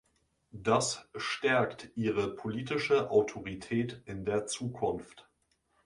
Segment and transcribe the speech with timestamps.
[0.55, 5.29] Das stärkt Ihre politische Autorität in der Zukunft.